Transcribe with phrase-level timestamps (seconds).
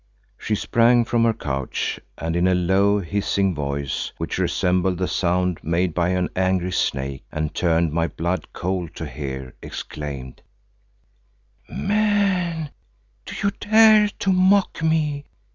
[0.35, 5.59] She sprang from her couch and in a low, hissing voice which resembled the sound
[5.63, 10.41] made by an angry snake and turned my blood cold to hear, exclaimed,
[11.69, 12.71] "Man,
[13.27, 15.25] do you dare to mock me?